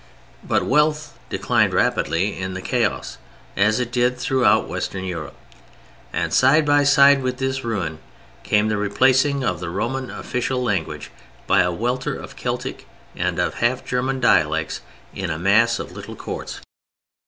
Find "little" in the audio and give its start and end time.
15.91-16.15